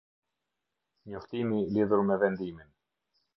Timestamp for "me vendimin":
2.09-2.73